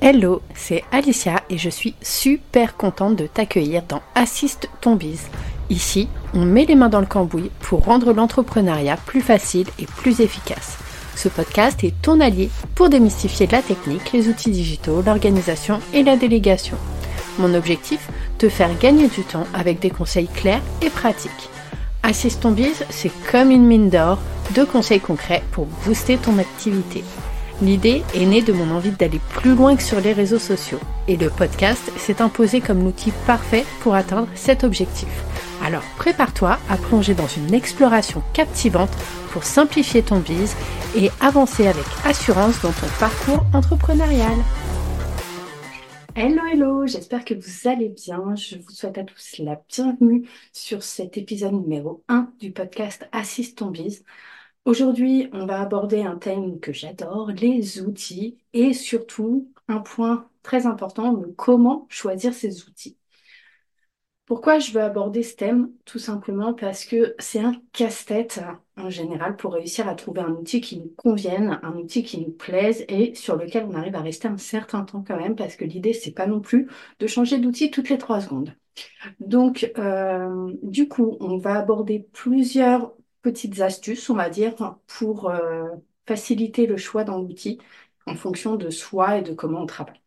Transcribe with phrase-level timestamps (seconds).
[0.00, 5.28] Hello, c'est Alicia et je suis super contente de t'accueillir dans Assiste ton bise.
[5.70, 10.20] Ici, on met les mains dans le cambouis pour rendre l'entrepreneuriat plus facile et plus
[10.20, 10.76] efficace.
[11.16, 16.16] Ce podcast est ton allié pour démystifier la technique, les outils digitaux, l'organisation et la
[16.16, 16.76] délégation.
[17.38, 21.48] Mon objectif Te faire gagner du temps avec des conseils clairs et pratiques.
[22.02, 24.18] Assiste ton bise, c'est comme une mine d'or,
[24.54, 27.02] de conseils concrets pour booster ton activité.
[27.62, 31.16] L'idée est née de mon envie d'aller plus loin que sur les réseaux sociaux et
[31.16, 35.08] le podcast s'est imposé comme l'outil parfait pour atteindre cet objectif.
[35.62, 38.90] Alors prépare-toi à plonger dans une exploration captivante
[39.30, 40.56] pour simplifier ton bise
[40.96, 44.34] et avancer avec assurance dans ton parcours entrepreneurial.
[46.16, 48.34] Hello, hello, j'espère que vous allez bien.
[48.34, 53.58] Je vous souhaite à tous la bienvenue sur cet épisode numéro 1 du podcast Assiste
[53.58, 54.04] ton bise.
[54.64, 60.66] Aujourd'hui, on va aborder un thème que j'adore, les outils, et surtout un point très
[60.66, 62.96] important, le comment choisir ces outils.
[64.26, 65.70] Pourquoi je veux aborder ce thème?
[65.84, 68.40] Tout simplement parce que c'est un casse-tête
[68.78, 72.32] en général pour réussir à trouver un outil qui nous convienne, un outil qui nous
[72.32, 75.66] plaise et sur lequel on arrive à rester un certain temps quand même, parce que
[75.66, 76.70] l'idée c'est pas non plus
[77.00, 78.54] de changer d'outil toutes les trois secondes.
[79.20, 84.54] Donc, euh, du coup, on va aborder plusieurs petites astuces, on va dire,
[84.86, 85.68] pour euh,
[86.06, 87.58] faciliter le choix d'un outil
[88.06, 90.00] en fonction de soi et de comment on travaille.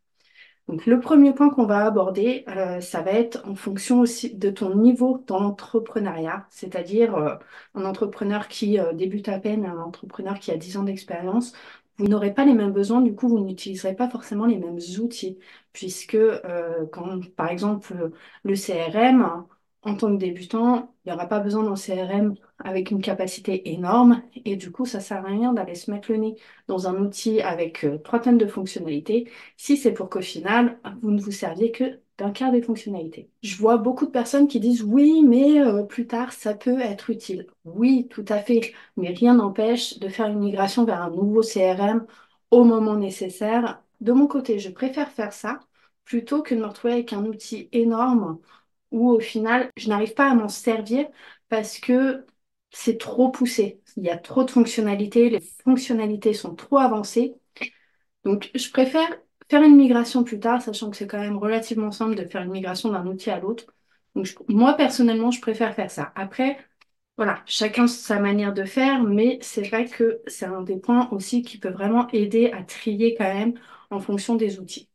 [0.67, 4.49] Donc, le premier point qu'on va aborder, euh, ça va être en fonction aussi de
[4.51, 7.35] ton niveau dans l'entrepreneuriat, c'est-à-dire euh,
[7.75, 11.53] un entrepreneur qui débute à peine, un entrepreneur qui a 10 ans d'expérience.
[11.97, 15.39] Vous n'aurez pas les mêmes besoins, du coup, vous n'utiliserez pas forcément les mêmes outils,
[15.73, 16.17] puisque
[16.91, 18.11] quand, par exemple,
[18.43, 19.47] le CRM,
[19.87, 24.21] en tant que débutant, il n'y aura pas besoin d'un CRM avec une capacité énorme
[24.45, 26.35] et du coup, ça sert à rien d'aller se mettre le nez
[26.67, 31.11] dans un outil avec euh, trois tonnes de fonctionnalités si c'est pour qu'au final, vous
[31.11, 33.29] ne vous serviez que d'un quart des fonctionnalités.
[33.43, 37.09] Je vois beaucoup de personnes qui disent oui, mais euh, plus tard, ça peut être
[37.09, 37.47] utile.
[37.65, 42.05] Oui, tout à fait, mais rien n'empêche de faire une migration vers un nouveau CRM
[42.51, 43.81] au moment nécessaire.
[44.01, 45.59] De mon côté, je préfère faire ça
[46.05, 48.39] plutôt que de me retrouver avec un outil énorme
[48.91, 51.07] où au final, je n'arrive pas à m'en servir
[51.49, 52.25] parce que
[52.71, 53.81] c'est trop poussé.
[53.97, 57.35] Il y a trop de fonctionnalités, les fonctionnalités sont trop avancées.
[58.23, 59.07] Donc, je préfère
[59.49, 62.51] faire une migration plus tard, sachant que c'est quand même relativement simple de faire une
[62.51, 63.65] migration d'un outil à l'autre.
[64.15, 66.11] Donc, moi, personnellement, je préfère faire ça.
[66.15, 66.57] Après,
[67.17, 71.41] voilà, chacun sa manière de faire, mais c'est vrai que c'est un des points aussi
[71.43, 73.55] qui peut vraiment aider à trier quand même
[73.91, 74.89] en fonction des outils.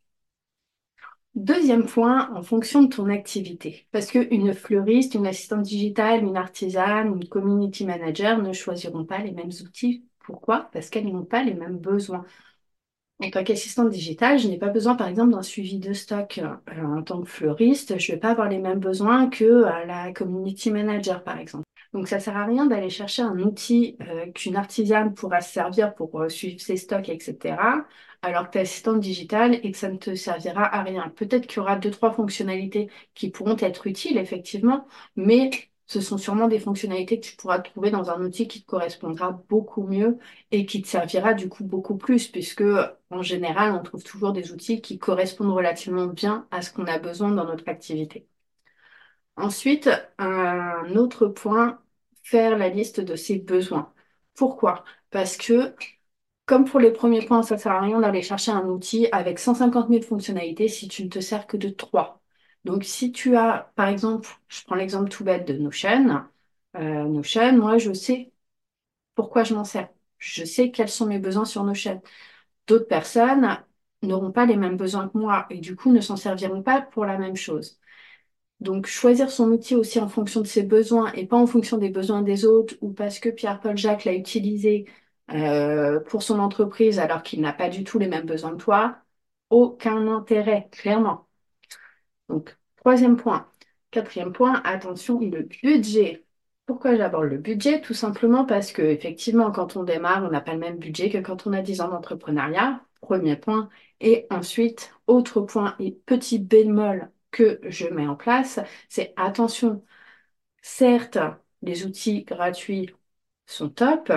[1.34, 3.86] Deuxième point, en fonction de ton activité.
[3.90, 9.32] Parce qu'une fleuriste, une assistante digitale, une artisane, une community manager ne choisiront pas les
[9.32, 10.04] mêmes outils.
[10.20, 10.68] Pourquoi?
[10.72, 12.24] Parce qu'elles n'ont pas les mêmes besoins.
[13.22, 16.38] En tant qu'assistante digitale, je n'ai pas besoin, par exemple, d'un suivi de stock.
[16.38, 19.84] Euh, en tant que fleuriste, je ne vais pas avoir les mêmes besoins que euh,
[19.86, 21.64] la community manager, par exemple.
[21.92, 25.94] Donc, ça sert à rien d'aller chercher un outil euh, qu'une artisane pourra se servir
[25.94, 27.56] pour suivre ses stocks, etc
[28.22, 31.08] alors que tu es assistante digitale et que ça ne te servira à rien.
[31.10, 34.86] Peut-être qu'il y aura deux, trois fonctionnalités qui pourront être utiles, effectivement,
[35.16, 35.50] mais
[35.86, 39.32] ce sont sûrement des fonctionnalités que tu pourras trouver dans un outil qui te correspondra
[39.48, 40.18] beaucoup mieux
[40.52, 42.62] et qui te servira du coup beaucoup plus, puisque
[43.10, 46.98] en général, on trouve toujours des outils qui correspondent relativement bien à ce qu'on a
[46.98, 48.26] besoin dans notre activité.
[49.36, 49.88] Ensuite,
[50.18, 51.81] un autre point,
[52.22, 53.92] faire la liste de ses besoins.
[54.34, 54.84] Pourquoi?
[55.10, 55.74] Parce que
[56.46, 59.38] comme pour les premiers points, ça ne sert à rien d'aller chercher un outil avec
[59.38, 62.20] 150 000 fonctionnalités si tu ne te sers que de 3.
[62.64, 66.24] Donc, si tu as, par exemple, je prends l'exemple tout bête de Notion,
[66.76, 68.32] euh, Notion, moi, je sais
[69.14, 69.88] pourquoi je m'en sers.
[70.18, 72.02] Je sais quels sont mes besoins sur Notion.
[72.66, 73.58] D'autres personnes
[74.02, 77.04] n'auront pas les mêmes besoins que moi et du coup ne s'en serviront pas pour
[77.06, 77.80] la même chose.
[78.62, 81.90] Donc, choisir son outil aussi en fonction de ses besoins et pas en fonction des
[81.90, 84.86] besoins des autres ou parce que Pierre-Paul Jacques l'a utilisé
[85.32, 88.98] euh, pour son entreprise alors qu'il n'a pas du tout les mêmes besoins que toi,
[89.50, 91.28] aucun intérêt, clairement.
[92.28, 93.48] Donc, troisième point.
[93.90, 96.24] Quatrième point, attention, le budget.
[96.66, 97.80] Pourquoi j'aborde le budget?
[97.80, 101.18] Tout simplement parce que effectivement, quand on démarre, on n'a pas le même budget que
[101.18, 102.80] quand on a 10 ans d'entrepreneuriat.
[103.00, 103.68] Premier point.
[104.00, 109.84] Et ensuite, autre point et petit bémol que je mets en place, c'est attention.
[110.62, 111.18] Certes,
[111.62, 112.90] les outils gratuits
[113.46, 114.12] sont top,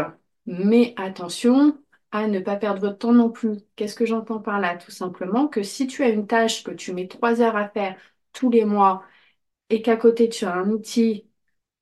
[0.46, 1.78] mais attention
[2.12, 3.60] à ne pas perdre votre temps non plus.
[3.76, 4.78] Qu'est-ce que j'entends par là?
[4.78, 7.98] Tout simplement que si tu as une tâche que tu mets trois heures à faire
[8.34, 9.04] tous les mois
[9.70, 11.28] et qu'à côté tu as un outil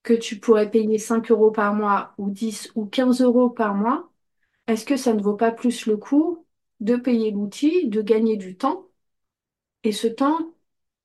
[0.04, 4.12] que tu pourrais payer 5 euros par mois ou 10 ou 15 euros par mois,
[4.68, 6.46] est-ce que ça ne vaut pas plus le coup
[6.82, 8.88] de payer l'outil, de gagner du temps,
[9.84, 10.53] et ce temps,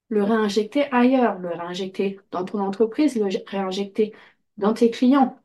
[0.08, 4.14] le réinjecter ailleurs, le réinjecter dans ton entreprise, le réinjecter
[4.58, 5.38] dans tes clients.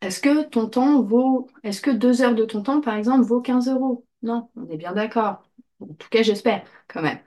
[0.00, 3.40] Est-ce que ton temps vaut, est-ce que deux heures de ton temps, par exemple, vaut
[3.40, 4.04] 15 euros?
[4.22, 5.42] Non, on est bien d'accord.
[5.80, 7.18] En tout cas, j'espère quand même.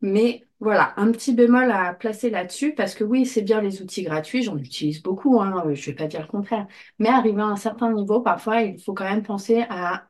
[0.00, 4.02] Mais voilà, un petit bémol à placer là-dessus, parce que oui, c'est bien les outils
[4.02, 6.66] gratuits, j'en utilise beaucoup, hein, je ne vais pas dire le contraire.
[6.98, 10.08] Mais arrivé à un certain niveau, parfois, il faut quand même penser à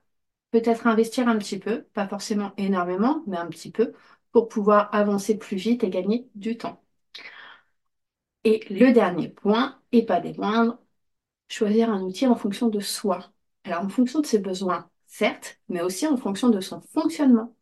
[0.50, 3.92] peut-être investir un petit peu, pas forcément énormément, mais un petit peu,
[4.32, 6.82] pour pouvoir avancer plus vite et gagner du temps.
[8.44, 10.78] Et le dernier point, et pas des moindres,
[11.48, 13.32] choisir un outil en fonction de soi.
[13.64, 17.56] Alors en fonction de ses besoins, certes, mais aussi en fonction de son fonctionnement.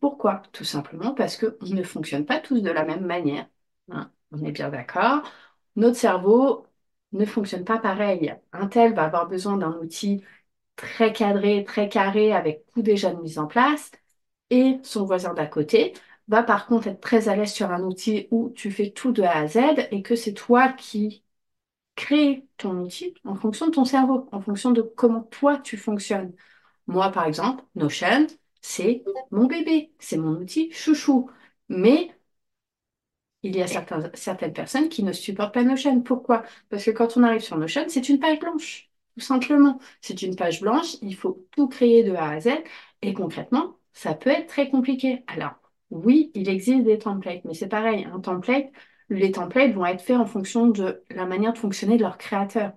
[0.00, 0.42] Pourquoi?
[0.52, 3.48] Tout simplement parce qu'on ne fonctionne pas tous de la même manière.
[3.90, 4.10] Hein.
[4.32, 5.22] on est bien d'accord.
[5.76, 6.66] Notre cerveau
[7.12, 8.34] ne fonctionne pas pareil.
[8.52, 10.24] Un tel va avoir besoin d'un outil
[10.76, 13.90] très cadré, très carré, avec tout déjà de mise en place,
[14.50, 15.94] et son voisin d'à côté
[16.28, 19.22] va par contre être très à l'aise sur un outil où tu fais tout de
[19.22, 19.58] A à Z
[19.90, 21.24] et que c'est toi qui
[21.96, 26.32] crée ton outil en fonction de ton cerveau, en fonction de comment toi tu fonctionnes.
[26.86, 28.26] Moi, par exemple, Notion,
[28.62, 31.30] c'est mon bébé, c'est mon outil chouchou.
[31.68, 32.12] Mais
[33.42, 33.66] il y a
[34.14, 36.00] certaines personnes qui ne supportent pas Notion.
[36.02, 36.42] Pourquoi?
[36.68, 39.78] Parce que quand on arrive sur Notion, c'est une page blanche, tout simplement.
[40.00, 42.48] C'est une page blanche, il faut tout créer de A à Z.
[43.02, 45.24] Et concrètement, ça peut être très compliqué.
[45.28, 45.54] Alors,
[45.90, 48.70] oui, il existe des templates, mais c'est pareil, un template,
[49.10, 52.74] les templates vont être faits en fonction de la manière de fonctionner de leur créateur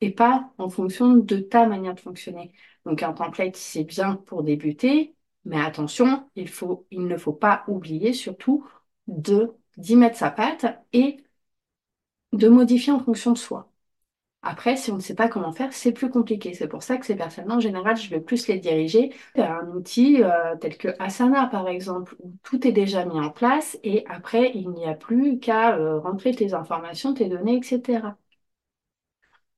[0.00, 2.52] et pas en fonction de ta manière de fonctionner.
[2.86, 7.64] Donc un template, c'est bien pour débuter, mais attention, il, faut, il ne faut pas
[7.68, 8.66] oublier surtout
[9.08, 11.18] de d'y mettre sa patte et
[12.34, 13.71] de modifier en fonction de soi.
[14.44, 16.52] Après, si on ne sait pas comment faire, c'est plus compliqué.
[16.54, 19.68] C'est pour ça que ces personnes en général, je vais plus les diriger vers un
[19.68, 24.04] outil euh, tel que Asana, par exemple, où tout est déjà mis en place et
[24.08, 28.16] après, il n'y a plus qu'à euh, rentrer tes informations, tes données, etc.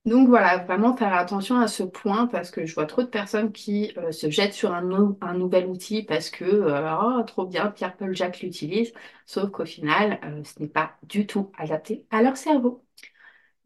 [0.05, 3.53] Donc voilà, vraiment faire attention à ce point parce que je vois trop de personnes
[3.53, 8.15] qui euh, se jettent sur un, nouvel outil parce que oh, trop bien, Pierre Paul
[8.15, 8.93] Jack l'utilise,
[9.25, 12.85] sauf qu'au final, ce n'est pas du tout adapté à leur cerveau.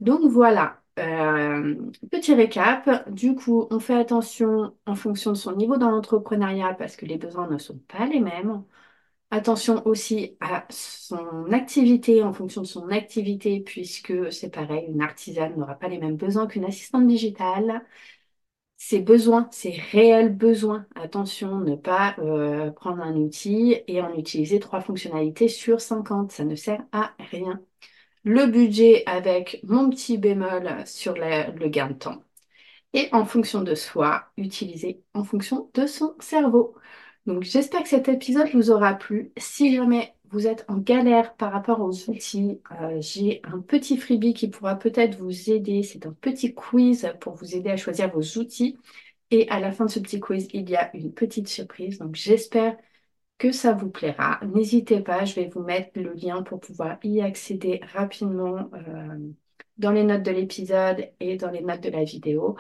[0.01, 1.75] Donc voilà, euh,
[2.11, 6.97] petit récap, du coup, on fait attention en fonction de son niveau dans l'entrepreneuriat parce
[6.97, 8.65] que les besoins ne sont pas les mêmes.
[9.31, 15.57] Attention aussi à son activité en fonction de son activité puisque c'est pareil, une artisane
[15.57, 17.85] n'aura pas les mêmes besoins qu'une assistante digitale.
[18.77, 20.87] Ses besoins, ses réels besoins.
[20.95, 26.33] Attention, ne pas euh, prendre un outil et en utiliser trois fonctionnalités sur 50.
[26.33, 27.61] Ça ne sert à rien
[28.25, 32.23] le budget avec mon petit bémol sur le gain de temps.
[32.95, 36.75] Et en fonction de soi, utiliser en fonction de son cerveau.
[37.27, 39.33] Donc j'espère que cet épisode vous aura plu.
[39.37, 44.35] Si jamais vous êtes en galère par rapport aux outils, euh, j'ai un petit freebie
[44.35, 45.83] qui pourra peut-être vous aider.
[45.83, 48.79] C'est un petit quiz pour vous aider à choisir vos outils.
[49.31, 51.99] Et à la fin de ce petit quiz, il y a une petite surprise.
[51.99, 52.77] Donc j'espère
[53.39, 54.41] que ça vous plaira.
[54.55, 59.19] N'hésitez pas, je vais vous mettre le lien pour pouvoir y accéder rapidement euh,
[59.79, 62.57] dans les notes de l'épisode et dans les notes de la vidéo.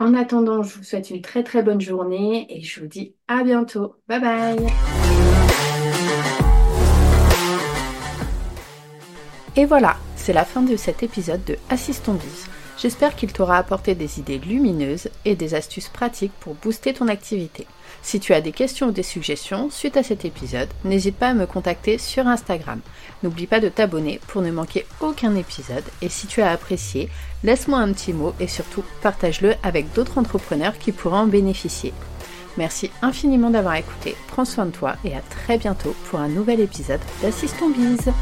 [0.00, 3.44] En attendant, je vous souhaite une très très bonne journée et je vous dis à
[3.44, 3.96] bientôt.
[4.08, 4.66] Bye bye
[9.56, 12.48] Et voilà, c'est la fin de cet épisode de Assistons Biz.
[12.76, 17.66] J'espère qu'il t'aura apporté des idées lumineuses et des astuces pratiques pour booster ton activité.
[18.02, 21.34] Si tu as des questions ou des suggestions suite à cet épisode, n'hésite pas à
[21.34, 22.80] me contacter sur Instagram.
[23.22, 27.08] N'oublie pas de t'abonner pour ne manquer aucun épisode et si tu as apprécié,
[27.44, 31.94] laisse-moi un petit mot et surtout partage-le avec d'autres entrepreneurs qui pourraient en bénéficier.
[32.56, 36.60] Merci infiniment d'avoir écouté, prends soin de toi et à très bientôt pour un nouvel
[36.60, 38.12] épisode d'Assistant Bise.